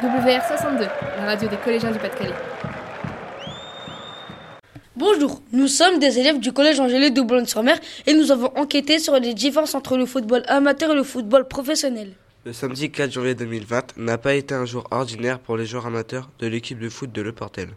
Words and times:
WR62, 0.00 0.88
la 1.16 1.24
radio 1.24 1.48
des 1.48 1.56
collégiens 1.56 1.90
du 1.90 1.98
Pas-de-Calais. 1.98 2.34
Bonjour, 4.94 5.42
nous 5.52 5.66
sommes 5.66 5.98
des 5.98 6.20
élèves 6.20 6.38
du 6.38 6.52
collège 6.52 6.78
Angélé 6.78 7.10
de 7.10 7.20
Boulogne-sur-Mer 7.20 7.78
et 8.06 8.14
nous 8.14 8.30
avons 8.30 8.52
enquêté 8.56 9.00
sur 9.00 9.18
les 9.18 9.34
différences 9.34 9.74
entre 9.74 9.96
le 9.96 10.06
football 10.06 10.44
amateur 10.46 10.92
et 10.92 10.94
le 10.94 11.02
football 11.02 11.48
professionnel. 11.48 12.12
Le 12.44 12.52
samedi 12.52 12.92
4 12.92 13.10
janvier 13.10 13.34
2020 13.34 13.96
n'a 13.96 14.18
pas 14.18 14.34
été 14.34 14.54
un 14.54 14.64
jour 14.64 14.86
ordinaire 14.92 15.40
pour 15.40 15.56
les 15.56 15.66
joueurs 15.66 15.86
amateurs 15.86 16.30
de 16.38 16.46
l'équipe 16.46 16.78
de 16.78 16.88
foot 16.88 17.10
de 17.10 17.20
Le 17.20 17.32
Portel. 17.32 17.70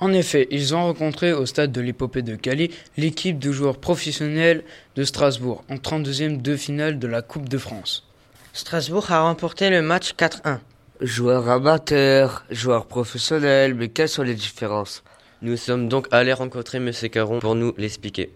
En 0.00 0.12
effet, 0.12 0.48
ils 0.50 0.74
ont 0.74 0.82
rencontré 0.82 1.32
au 1.32 1.46
stade 1.46 1.70
de 1.70 1.80
l'épopée 1.80 2.22
de 2.22 2.34
Cali 2.34 2.72
l'équipe 2.96 3.38
de 3.38 3.52
joueurs 3.52 3.78
professionnels 3.78 4.64
de 4.96 5.04
Strasbourg 5.04 5.62
en 5.70 5.76
32e 5.76 6.42
de 6.42 6.56
finale 6.56 6.98
de 6.98 7.06
la 7.06 7.22
Coupe 7.22 7.48
de 7.48 7.58
France. 7.58 8.04
Strasbourg 8.52 9.12
a 9.12 9.20
remporté 9.20 9.70
le 9.70 9.80
match 9.80 10.14
4-1. 10.14 10.58
Joueurs 11.02 11.50
amateurs, 11.50 12.44
joueurs 12.50 12.86
professionnels, 12.86 13.74
mais 13.74 13.88
quelles 13.88 14.08
sont 14.08 14.22
les 14.22 14.34
différences? 14.34 15.04
Nous 15.42 15.58
sommes 15.58 15.88
donc 15.88 16.06
allés 16.10 16.32
rencontrer 16.32 16.78
M. 16.78 16.90
Caron 17.12 17.38
pour 17.38 17.54
nous 17.54 17.74
l'expliquer. 17.76 18.30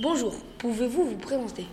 Bonjour, 0.00 0.34
pouvez-vous 0.56 1.10
vous 1.10 1.16
présenter? 1.16 1.66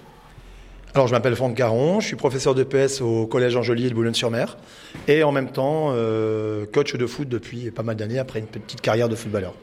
Alors, 0.93 1.07
je 1.07 1.13
m'appelle 1.13 1.37
Franck 1.37 1.55
Caron, 1.55 2.01
je 2.01 2.07
suis 2.07 2.17
professeur 2.17 2.53
de 2.53 2.63
PS 2.63 2.99
au 2.99 3.27
Collège 3.27 3.55
Angelier 3.55 3.89
de 3.89 3.95
Boulogne-sur-Mer 3.95 4.57
et 5.07 5.23
en 5.23 5.31
même 5.31 5.51
temps 5.51 5.91
euh, 5.93 6.65
coach 6.65 6.95
de 6.95 7.05
foot 7.05 7.29
depuis 7.29 7.71
pas 7.71 7.83
mal 7.83 7.95
d'années 7.95 8.19
après 8.19 8.39
une 8.39 8.47
petite 8.47 8.81
carrière 8.81 9.07
de 9.07 9.15
footballeur. 9.15 9.53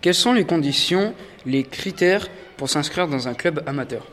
Quelles 0.00 0.14
sont 0.14 0.32
les 0.32 0.44
conditions, 0.44 1.12
les 1.44 1.64
critères 1.64 2.28
pour 2.56 2.70
s'inscrire 2.70 3.08
dans 3.08 3.26
un 3.26 3.34
club 3.34 3.64
amateur? 3.66 4.06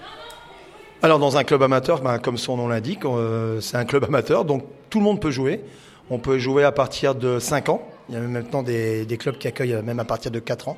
Alors, 1.02 1.18
dans 1.18 1.38
un 1.38 1.46
club 1.46 1.64
amateur, 1.64 2.02
ben, 2.02 2.20
comme 2.20 2.38
son 2.38 2.58
nom 2.58 2.68
l'indique, 2.68 3.06
euh, 3.06 3.62
c'est 3.62 3.78
un 3.78 3.86
club 3.86 4.04
amateur, 4.04 4.44
donc 4.44 4.66
tout 4.90 5.00
le 5.00 5.06
monde 5.06 5.22
peut 5.22 5.32
jouer. 5.32 5.62
On 6.10 6.20
peut 6.20 6.40
jouer 6.40 6.66
à 6.66 6.74
partir 6.74 7.16
de 7.16 7.40
5 7.40 7.70
ans. 7.70 7.88
Il 8.10 8.16
y 8.16 8.18
a 8.18 8.22
même 8.22 8.32
maintenant 8.32 8.64
des, 8.64 9.06
clubs 9.18 9.38
qui 9.38 9.48
accueillent 9.48 9.82
même 9.82 10.02
à 10.02 10.04
partir 10.04 10.30
de 10.30 10.40
4 10.40 10.68
ans. 10.68 10.78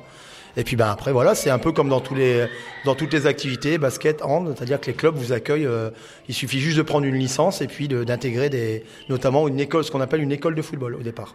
Et 0.56 0.62
puis 0.64 0.76
ben 0.76 0.90
après 0.90 1.12
voilà, 1.12 1.34
c'est 1.34 1.48
un 1.48 1.58
peu 1.58 1.72
comme 1.72 1.88
dans 1.88 2.00
tous 2.00 2.14
les 2.14 2.46
dans 2.84 2.94
toutes 2.94 3.14
les 3.14 3.26
activités, 3.26 3.78
basket, 3.78 4.20
hand, 4.22 4.52
c'est-à-dire 4.54 4.78
que 4.78 4.86
les 4.86 4.92
clubs 4.92 5.16
vous 5.16 5.32
accueillent. 5.32 5.66
Euh, 5.66 5.88
il 6.28 6.34
suffit 6.34 6.60
juste 6.60 6.76
de 6.76 6.82
prendre 6.82 7.06
une 7.06 7.14
licence 7.14 7.62
et 7.62 7.66
puis 7.66 7.88
d'intégrer 7.88 8.50
des 8.50 8.84
notamment 9.08 9.48
une 9.48 9.58
école, 9.58 9.82
ce 9.82 9.90
qu'on 9.90 10.02
appelle 10.02 10.20
une 10.20 10.30
école 10.30 10.54
de 10.54 10.60
football 10.60 10.94
au 10.94 11.02
départ. 11.02 11.34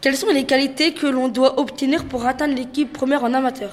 Quelles 0.00 0.16
sont 0.16 0.30
les 0.30 0.44
qualités 0.44 0.92
que 0.94 1.06
l'on 1.06 1.28
doit 1.28 1.60
obtenir 1.60 2.04
pour 2.04 2.26
atteindre 2.26 2.56
l'équipe 2.56 2.92
première 2.92 3.22
en 3.22 3.32
amateur? 3.34 3.70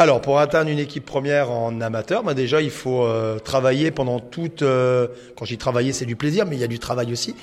Alors, 0.00 0.22
pour 0.22 0.38
atteindre 0.38 0.70
une 0.70 0.78
équipe 0.78 1.04
première 1.04 1.50
en 1.50 1.78
amateur, 1.82 2.22
ben 2.22 2.32
déjà, 2.32 2.62
il 2.62 2.70
faut 2.70 3.04
euh, 3.04 3.38
travailler 3.38 3.90
pendant 3.90 4.18
toute. 4.18 4.62
Euh, 4.62 5.08
quand 5.36 5.44
j'y 5.44 5.58
travailler, 5.58 5.92
c'est 5.92 6.06
du 6.06 6.16
plaisir, 6.16 6.46
mais 6.46 6.56
il 6.56 6.58
y 6.58 6.64
a 6.64 6.68
du 6.68 6.78
travail 6.78 7.12
aussi. 7.12 7.36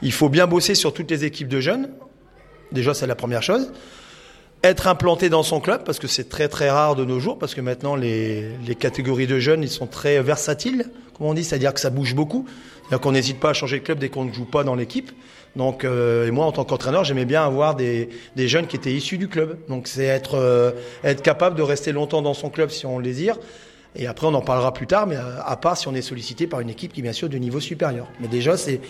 Il 0.00 0.12
faut 0.12 0.28
bien 0.28 0.46
bosser 0.46 0.76
sur 0.76 0.94
toutes 0.94 1.10
les 1.10 1.24
équipes 1.24 1.48
de 1.48 1.58
jeunes. 1.58 1.90
Déjà, 2.70 2.94
c'est 2.94 3.08
la 3.08 3.16
première 3.16 3.42
chose 3.42 3.72
être 4.64 4.86
implanté 4.86 5.28
dans 5.28 5.42
son 5.42 5.60
club, 5.60 5.84
parce 5.84 5.98
que 5.98 6.06
c'est 6.06 6.28
très 6.28 6.48
très 6.48 6.70
rare 6.70 6.96
de 6.96 7.04
nos 7.04 7.20
jours, 7.20 7.38
parce 7.38 7.54
que 7.54 7.60
maintenant 7.60 7.96
les, 7.96 8.48
les 8.66 8.74
catégories 8.74 9.26
de 9.26 9.38
jeunes, 9.38 9.62
ils 9.62 9.68
sont 9.68 9.86
très 9.86 10.22
versatiles, 10.22 10.86
comme 11.16 11.26
on 11.26 11.34
dit, 11.34 11.44
c'est-à-dire 11.44 11.74
que 11.74 11.80
ça 11.80 11.90
bouge 11.90 12.14
beaucoup. 12.14 12.46
C'est-à-dire 12.84 13.00
qu'on 13.00 13.12
n'hésite 13.12 13.40
pas 13.40 13.50
à 13.50 13.52
changer 13.52 13.78
de 13.78 13.84
club 13.84 13.98
dès 13.98 14.08
qu'on 14.08 14.24
ne 14.24 14.32
joue 14.32 14.44
pas 14.44 14.64
dans 14.64 14.74
l'équipe. 14.74 15.10
Donc, 15.56 15.84
euh, 15.84 16.26
et 16.26 16.30
moi, 16.30 16.46
en 16.46 16.52
tant 16.52 16.64
qu'entraîneur, 16.64 17.04
j'aimais 17.04 17.24
bien 17.24 17.44
avoir 17.44 17.76
des, 17.76 18.08
des, 18.36 18.48
jeunes 18.48 18.66
qui 18.66 18.76
étaient 18.76 18.92
issus 18.92 19.18
du 19.18 19.28
club. 19.28 19.56
Donc, 19.68 19.86
c'est 19.86 20.04
être, 20.04 20.34
euh, 20.34 20.72
être 21.04 21.22
capable 21.22 21.56
de 21.56 21.62
rester 21.62 21.92
longtemps 21.92 22.22
dans 22.22 22.34
son 22.34 22.50
club 22.50 22.70
si 22.70 22.86
on 22.86 22.98
le 22.98 23.04
désire. 23.04 23.38
Et 23.94 24.06
après, 24.06 24.26
on 24.26 24.34
en 24.34 24.40
parlera 24.40 24.74
plus 24.74 24.88
tard, 24.88 25.06
mais 25.06 25.16
euh, 25.16 25.40
à 25.44 25.56
part 25.56 25.76
si 25.76 25.86
on 25.86 25.94
est 25.94 26.02
sollicité 26.02 26.46
par 26.46 26.60
une 26.60 26.70
équipe 26.70 26.92
qui 26.92 27.02
bien 27.02 27.12
sûr 27.12 27.28
de 27.28 27.38
niveau 27.38 27.60
supérieur. 27.60 28.08
Mais 28.20 28.26
déjà, 28.26 28.56
c'est 28.56 28.80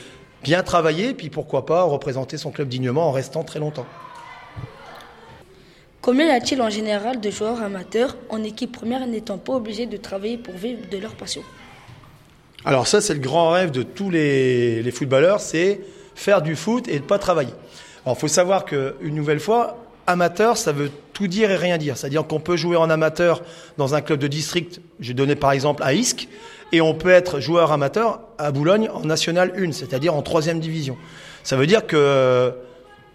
bien 0.43 0.63
travailler, 0.63 1.13
puis 1.13 1.29
pourquoi 1.29 1.67
pas 1.67 1.83
représenter 1.83 2.39
son 2.39 2.51
club 2.51 2.69
dignement 2.69 3.09
en 3.09 3.13
restant 3.13 3.45
très 3.45 3.59
longtemps. 3.59 3.87
Combien 6.05 6.27
y 6.27 6.31
a-t-il 6.33 6.61
en 6.61 6.69
général 6.69 7.19
de 7.19 7.31
joueurs 7.31 7.63
amateurs 7.63 8.19
en 8.29 8.43
équipe 8.43 8.73
première 8.73 9.07
n'étant 9.07 9.39
pas 9.39 9.55
obligés 9.55 9.87
de 9.87 9.97
travailler 9.97 10.37
pour 10.37 10.53
vivre 10.53 10.81
de 10.91 10.99
leur 10.99 11.15
passion? 11.15 11.41
Alors 12.67 12.87
ça, 12.87 13.01
c'est 13.01 13.15
le 13.15 13.21
grand 13.21 13.49
rêve 13.49 13.71
de 13.71 13.83
tous 13.83 14.11
les, 14.11 14.85
footballeurs, 14.93 15.41
c'est 15.41 15.81
faire 16.15 16.43
du 16.43 16.57
foot 16.57 16.89
et 16.89 16.97
ne 16.97 17.05
pas 17.05 17.19
travailler. 17.19 17.55
Alors 18.05 18.19
il 18.19 18.21
faut 18.21 18.29
savoir 18.29 18.67
qu'une 18.67 19.15
nouvelle 19.15 19.41
fois, 19.41 19.79
amateur, 20.07 20.59
ça 20.59 20.73
veut 20.73 20.91
tout 21.15 21.27
dire 21.27 21.51
et 21.51 21.57
rien 21.57 21.79
dire. 21.79 21.97
C'est-à-dire 21.97 22.27
qu'on 22.27 22.39
peut 22.39 22.59
jouer 22.59 22.77
en 22.77 22.91
amateur 22.91 23.41
dans 23.79 23.95
un 23.95 24.03
club 24.03 24.19
de 24.19 24.29
district, 24.29 24.83
j'ai 25.01 25.15
donné 25.15 25.37
par 25.37 25.53
exemple 25.53 25.83
à 25.83 25.95
Isque, 25.95 26.29
et 26.73 26.83
on 26.83 26.93
peut 26.93 27.09
être 27.09 27.41
joueur 27.41 27.73
amateur 27.73 28.21
à 28.37 28.53
Boulogne 28.53 28.91
en 28.93 29.07
National 29.07 29.55
1, 29.57 29.73
c'est-à-dire 29.73 30.15
en 30.15 30.21
troisième 30.21 30.61
division. 30.61 30.99
Ça 31.45 31.57
veut 31.57 31.67
dire 31.67 31.87
que 31.87 32.53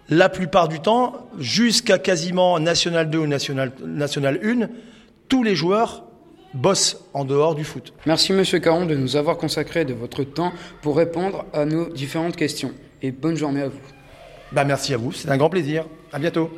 la 0.09 0.29
plupart 0.29 0.67
du 0.67 0.79
temps, 0.79 1.29
jusqu'à 1.37 1.99
quasiment 1.99 2.59
National 2.59 3.09
2 3.09 3.19
ou 3.19 3.27
National, 3.27 3.71
National 3.85 4.39
1, 4.43 4.69
tous 5.27 5.43
les 5.43 5.55
joueurs 5.55 6.03
bossent 6.53 6.97
en 7.13 7.25
dehors 7.25 7.55
du 7.55 7.63
foot. 7.63 7.93
Merci 8.05 8.33
Monsieur 8.33 8.59
Caron 8.59 8.85
de 8.85 8.95
nous 8.95 9.15
avoir 9.15 9.37
consacré 9.37 9.85
de 9.85 9.93
votre 9.93 10.23
temps 10.23 10.51
pour 10.81 10.97
répondre 10.97 11.45
à 11.53 11.65
nos 11.65 11.89
différentes 11.89 12.35
questions. 12.35 12.73
Et 13.01 13.11
bonne 13.11 13.37
journée 13.37 13.61
à 13.61 13.67
vous. 13.67 13.79
Bah 14.51 14.63
merci 14.63 14.93
à 14.93 14.97
vous, 14.97 15.11
c'est 15.11 15.29
un 15.29 15.37
grand 15.37 15.49
plaisir. 15.49 15.85
À 16.11 16.17
bientôt. 16.17 16.49